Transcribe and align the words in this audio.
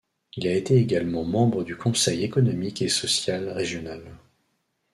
Il 0.35 0.47
a 0.47 0.55
été 0.55 0.77
également 0.77 1.23
membre 1.23 1.63
du 1.63 1.75
conseil 1.77 2.23
économique 2.23 2.81
et 2.81 2.89
social 2.89 3.49
régional. 3.49 4.01